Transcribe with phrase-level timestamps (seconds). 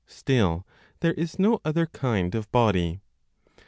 [0.07, 0.65] Still
[1.01, 3.01] there is no other kind of body.